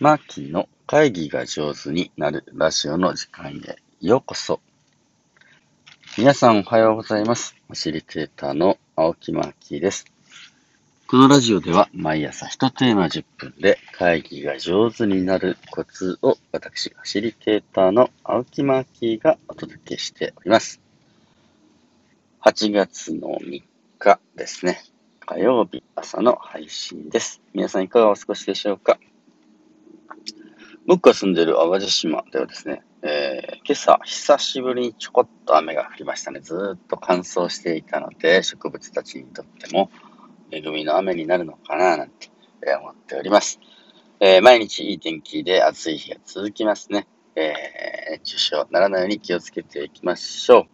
[0.00, 4.58] マーキーの会議が上手になるラジオの時間へようこそ。
[6.18, 7.54] 皆さんおはようございます。
[7.68, 10.06] ファシリテーターの青木マーキーです。
[11.06, 20.80] このラジオでは毎朝1テーマ10分で会議が上手になるコツを私、ファシリテーターの青木マーキーがお届けしております。
[22.42, 23.62] 8月の3
[24.00, 24.82] 日ですね。
[25.20, 27.40] 火曜日朝の配信です。
[27.54, 28.98] 皆さんいかがお過ごしでしょうか？
[30.86, 36.40] 僕が住んでいる淡路島ではですね、えー、今朝、久しぶりにちょこっと雨が降りましたね。
[36.40, 39.90] ずっと乾燥していたので、植物たちにとっても
[40.50, 42.28] 恵みの雨になるのかななんて
[42.78, 43.60] 思っております。
[44.20, 47.06] えー、毎日いい天気で暑い日が続きますね。
[47.34, 50.66] えー、熱中症ならないように気をつけていきましょ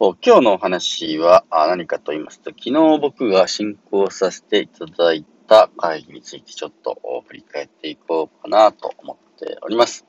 [0.00, 0.16] う。
[0.24, 6.98] 今日のお話は何かと言いますと、昨日僕が進行させていただいた会議についてちょっと
[7.28, 10.06] 振り返っていこうかなと思ってております。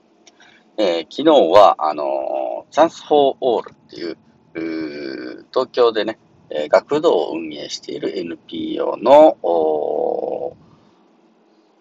[0.77, 4.17] えー、昨日は、あのー、チャンス・フォー・オールっていう、
[4.53, 6.19] う東京でね、
[6.49, 9.37] えー、学童を運営している NPO の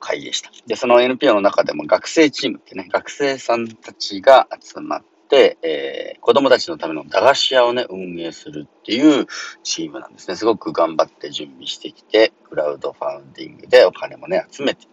[0.01, 0.51] 会でした。
[0.67, 9.27] で、その NPO の中でも学生チームってね、学生さんたちが集まって、えー、子供たちのための駄菓子屋をね、運営するっていう
[9.63, 10.37] チームなんですね。
[10.37, 14.87] すごく頑張って準備してきて、クラウドファウンディングでお金もね、集めて、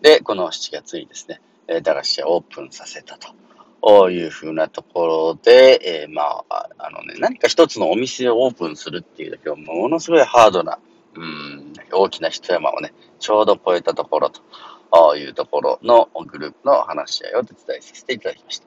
[0.00, 10.78] で、この7月にですね、え駄菓子屋をオープンさせたというふうなところで、えー、まあ、あのね、何か一つのお店をオープンするっていうだけはものすごいハードな、
[11.14, 18.66] うん、大きな一山をね、ちょうど越えたところというところのグループの話し合いを手伝いさせていただきました。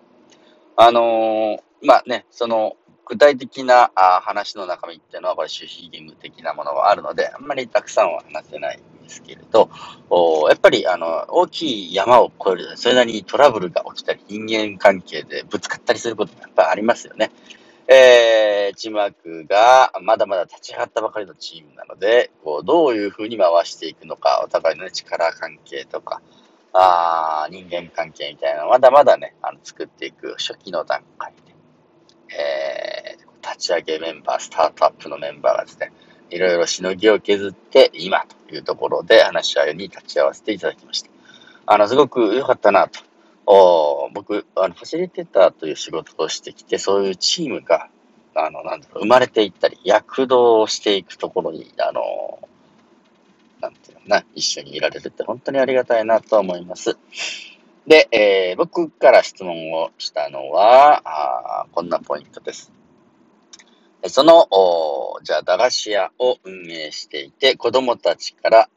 [0.78, 2.76] あのー、まあね、その
[3.06, 9.70] 具体的な話の中身っていうのは、これ守秘義務的なものがあるので、あんまりたくさんは話せないですけれど、
[10.50, 17.32] やっぱりあの大きい山を越えると、それなりにトラブルが起きたり、人間関係でぶつかったりすることがやっぱりありますよね。
[17.90, 26.22] えー、チームワークがまだまだ立ち上がったばかりのチームなので、こうどういうふうに回していくのか、お互いの、ね、力関係とか、
[26.74, 35.94] あ人間関係みたいなのまだまだね、あの作っていく初期の段階で、えー、立ち上げメンバー、スタートアップのメンバーがですね、
[36.30, 41.10] いろいろしのぎを削って、今というところで話し合いに立ち会わせていただきました。
[41.66, 43.00] あの、すごく良かったなと。
[43.46, 47.90] お僕、あの、ファシリテーターという仕事をしてきて、そういうチームが、
[48.36, 52.40] あの、なんだろう、生まれていったり、躍動していくところに、あの、
[53.62, 56.98] なんていうのかな、一緒にいられるって本当にありがたいなと思います。
[57.88, 62.72] で、えー、僕から質問をしたのは、あこんなポイントです。
[64.10, 64.48] その、
[65.24, 68.70] じゃあ、駄菓子屋を運営していて、子供たちから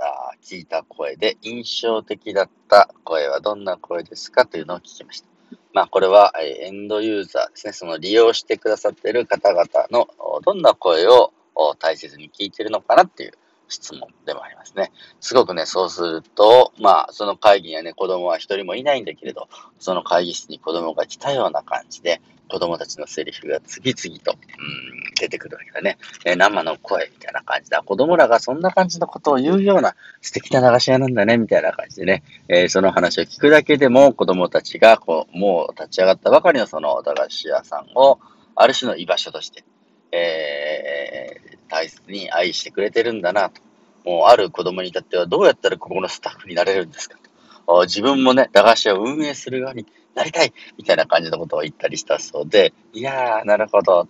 [0.43, 5.29] 聞いた声で印象的だった声はどんな声ですかというのを聞きました。
[5.73, 7.73] まあ、これは、エンドユーザーですね。
[7.73, 10.09] その利用してくださっている方々の
[10.45, 11.33] どんな声を
[11.79, 13.33] 大切に聞いているのかなっていう
[13.71, 14.93] 質問でもありますね。
[15.21, 19.49] すごくね、そうすると、まあ、その会議にはね、子供は一人もいないんだけれど、
[19.79, 22.21] その会議室に子供が来たような感じで、
[22.51, 25.99] 子供たちのセリフが次々と、うん、出てくるわけだね。
[26.25, 27.83] え生の声みたいな感じだ。
[27.83, 38.19] 子供らがそんな感じのことを言うような素敵な駄菓子屋なんだね、みたいな感じでね、えー、その話を聞くだけでも子供たちが、こう、もう立ち上がったばかりのその駄菓子屋さんを、
[38.57, 39.65] ある種の居場所として、
[40.13, 41.37] え、
[41.71, 43.63] 大切に愛してくれてるんだなと。
[44.05, 47.19] もうある子供に至ってはどうやったらここのスタッフになれるんですか
[47.67, 47.83] と。
[47.83, 54.09] 自分もね、駄菓子屋を運営する側になりたいみたいな感じのことを言ったりしたそうで、いやー、なるほど。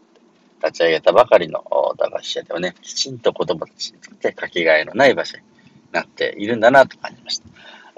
[0.62, 1.64] 立ち上げたばかりの
[1.96, 5.44] 駄菓子屋ではね、きちんと子供たちにとってかけがえのない場所に
[5.90, 7.48] なっているんだなと感じました。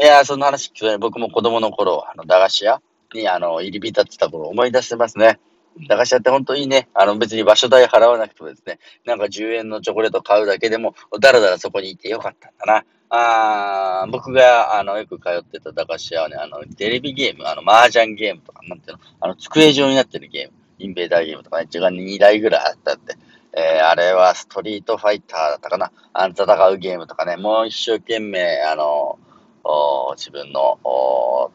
[0.03, 2.81] いやー、その話聞くとね、僕も子供の頃、あの、駄菓子屋
[3.15, 5.39] に、あの、入り浸ってた頃思い出してますね。
[5.89, 6.89] 駄菓子屋って本当いいね。
[6.95, 12.85] あの別に場所代払わなくてもですね、なんか10円のチョコレート買うだけでも、だらだらそこにいてよかったんだな。
[13.15, 23.17] あ僕があのよく通ってた駄菓子屋はね、あのテレビゲーム、あの麻雀ゲームとか、なんていうの、あの机状になってるゲーム、インベーダーゲームとかね、時間2台ぐらいあったって。
[23.55, 25.93] えー、あれはストリートファイターだったかな。
[26.15, 29.19] あの戦うゲームとかね、もう一生懸命、あの
[30.17, 30.79] 自分の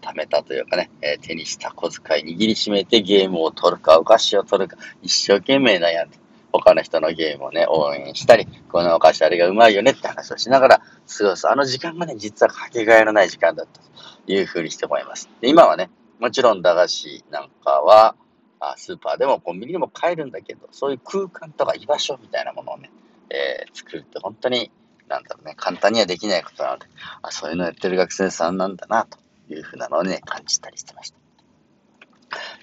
[0.01, 6.17] 貯めたというかね、え、手にした小遣い握りしめてゲームを取るか、お菓子を取るか、一生懸命悩んで、
[6.51, 10.81] 他の人のゲームをね、応援したり、このお菓子あれがうまいよねって話をしながら
[11.17, 11.49] 過ごす。
[11.49, 15.29] あの時間がね、実はかけがえのない時間だったというふうにして思います。
[15.41, 15.89] で今はね、
[16.19, 18.15] もちろん駄菓子なんかは、
[18.59, 22.89] あスーパーでもコンビニでも買えるんだけど、そういう空間とか居場所みたいなものをね、
[23.29, 24.71] えー、作るって本当に
[25.07, 26.85] なんだろうね、簡単にはできないことなので、
[27.21, 29.17] あ、そういうのをやってる学生さんなんだな、と
[29.53, 31.17] いうふうなのをね、感じたりしてました。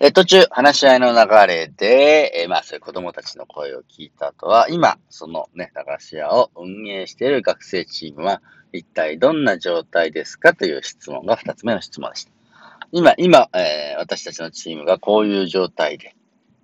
[0.00, 8.42] え途中、話し合いの流れで、えまあ、そういう子供たちの声を聞いた後は、今、そのね、駄菓子屋を運営している学生チームは、
[8.72, 12.32] 一体どんな状態ですかという質問が二つ目の質問でした。
[12.92, 16.14] 今、今、えー、私たちのチームがこういう状態で、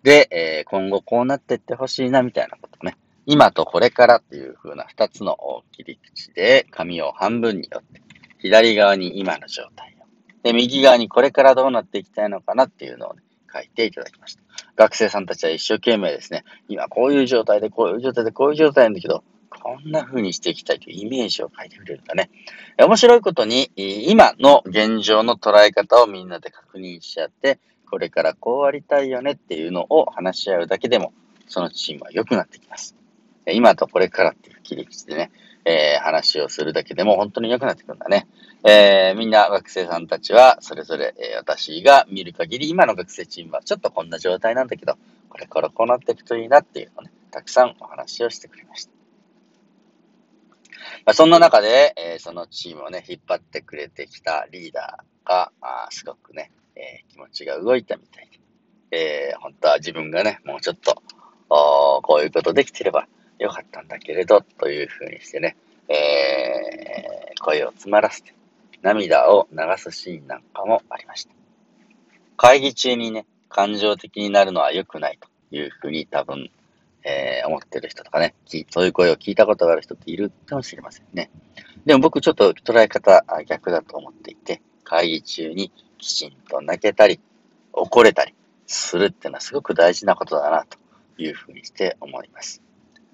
[0.03, 2.97] で、えー、今後こうなっていってほしいな、みたいなことね。
[3.31, 5.37] 今とこれからっていう風な二つの
[5.71, 8.03] 切り口で、紙を半分によって、
[8.39, 10.05] 左側に今の状態を、
[10.43, 13.23] で、右側にこれからどうなっていきたいのかなっていうのをね、
[13.55, 14.43] 書いていただきました。
[14.75, 22.31] 学生さんたちは一生懸命ですね、今こういう状態で、こういう状態で、こういう状態なんだけど、こんな風にしていきたいというイメージを書いてくれるんだね。
[22.79, 31.13] 面白いことに、今の現状の捉え方をみんなで確認し合って、これからこうありたいよねっていうのを話し合うだけでも、
[31.47, 33.00] そのチームは良くなってきます。
[33.47, 35.31] 今とこれからっていう切り口でね、
[35.65, 38.27] えー、話をするだけでも本当に良くなってくるんだね。
[38.65, 44.97] えー、みんな学生さんたちは、それぞれ、えー、私が見る限り、今の学生チームはちょっとこんな状態なんだけど、
[45.29, 48.91] これからこうなっていくといいなっていうのをね、たくさんお話をしてくれました。
[51.05, 58.29] まあ、そんな中で、えー、そのチームをね、引っ張ってくれてきたリーダーが、あすごくね、えー、気持ちが動いたみたい
[58.91, 61.03] で、えー、本当は自分がね、もうちょっと、
[61.49, 63.09] おこういうことできてれば
[63.41, 65.57] よかったんだけれど、というふうにしてね、
[65.89, 68.35] えー、声を詰まらせて、
[68.83, 71.33] 涙を流すシーンなんかもありました。
[72.37, 76.51] 会議中にね、感情的になるのは良くないというふうに多分
[77.05, 78.35] えー、思ってる人とかね、
[78.69, 81.31] そういう声を聞いたことがある人っているかもしれませんね。
[81.87, 87.21] でも僕ちょっと捉え方逆だと思っていて、会議中にきちんと泣けたり、
[87.73, 88.35] 怒れたり
[88.67, 90.79] するっていうのはすごく大事なことだなと
[91.17, 92.63] いうふうにして思います。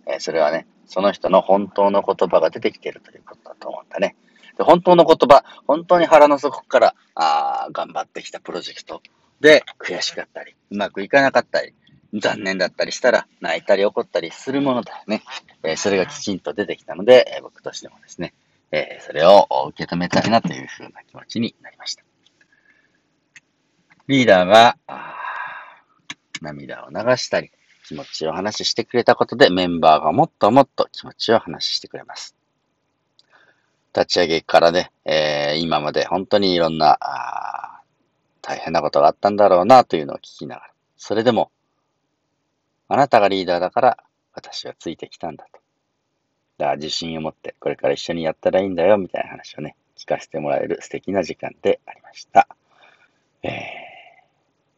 [0.07, 4.17] え、それはね、その人の本当の言葉が出てきているということだと思うんだね。
[4.57, 9.03] で本当の言葉、本当に腹の底からあ頑張ってきたプロジェクト
[9.41, 11.75] で悔しかったり、うまくいかなかったり、
[12.15, 15.23] 残念だったりしたら、泣いたり怒ったりするものだよね。
[15.63, 18.33] えー、それがきちんと出てきたので、えー、僕としてもですね、
[18.73, 22.05] えー、それを受け止めたいなというふうな気持ちになりました。
[24.07, 24.79] リーダーが、
[26.41, 27.51] 涙を流したり、
[27.87, 32.35] 気持ちを話してくれたことで、メンバーがもっともっと気持ちを話してくれます。
[33.95, 36.99] 立ち上げからね、えー、今まで本当にいろんな、
[38.43, 41.51] 大変なことがあったんだろうなというのを聞きながら、それでも
[42.89, 43.99] あなたがリーダーだから
[44.33, 45.61] 私はついてきたんだと。
[46.59, 52.49] だから自信を持ってこれから一緒にやったらいいんだよみたいな話をね、聞かせてもらえる素敵な時間でありました。
[53.43, 53.53] えー、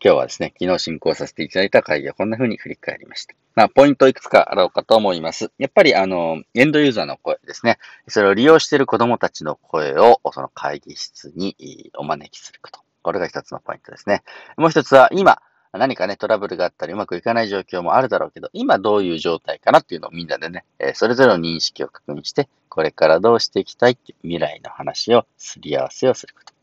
[0.01, 3.35] 今日はですね、昨日進行させていただいた会議はこんな風に振り返りました。
[3.57, 5.51] まあ、ポイントいくつかあろうかと思います。
[5.59, 7.79] やっぱり、あの、エンドユーザーの声ですね。
[8.07, 12.79] それを利用している子供たちの声を、その会議室にお招きすること。
[13.03, 14.23] これが一つのポイントですね。
[14.57, 15.43] もう一つは、今、
[15.73, 26.58] 何かね、トラブルがあったりうまくいかない状況もあるだろうけど、今どういう状態かなっていうのをみんなでね、え、それぞれの認識を確認して、これからどうしていきたいっていう未来の話をすり合わせをすること。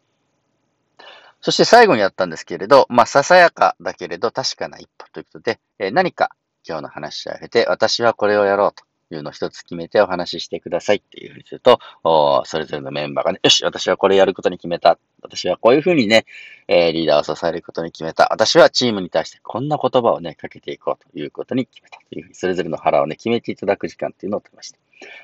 [1.45, 6.31] そして最後にやったんですけれど、まあ、ささやかだけれど確かな一歩ということで、えー、何か
[6.67, 8.83] 今日の話し合げて、私はこれをやろうと
[9.13, 11.77] いうのを一つ決めてお話ししてくださいっていうふうにすると、
[12.45, 14.97] それぞれのメンバーがね、よし、私はこれやることに決めた。
[15.21, 16.25] 私はこういうふうにね、
[16.67, 18.27] えー、リーダーを支えることに決めた。
[18.31, 24.79] 私はチームに対してこんな言葉をね、かけていこうということに決めたというふうに、それぞれの腹をね、決めていただく時間っていうのを取りました。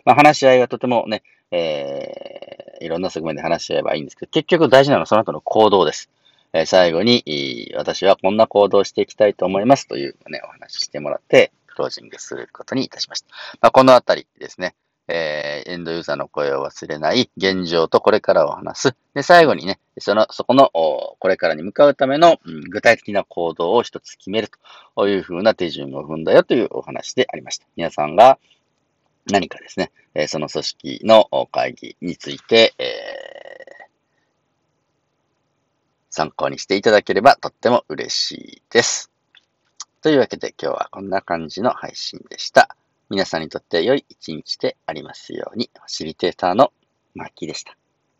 [0.05, 6.09] まあ、話し合いはとてもね、えー、いろんな側面で話し合えばいいんですけど、結局大事なのはその後の行動です。
[6.53, 13.27] え、最後に、私はこんな行動をしていきたいと思いますというね、お話ししてもらって、クロージングすることにいたしました。
[13.61, 14.75] まあ、このあたりですね、
[15.07, 18.95] えー、エンドユーザーの声を忘れない、現状とこれからを話す。
[19.13, 24.49] で、最後にね、その、そこの、これからに向かうための、うん、具体的な行動を一つ決める
[24.95, 27.65] というふうな手順を踏んだよというお話でありました。
[27.77, 28.39] 皆さんが
[29.25, 33.91] 何かですね、えその組織の会議について、えー、
[36.09, 39.11] 参考にしていただければとっても嬉しいです。
[40.01, 42.75] というわけで今日はこんな感じの配信でした。
[43.09, 46.71] 皆さんにとって良い一日でありますように、ファシリテーターの
[47.13, 47.77] マーキーでした。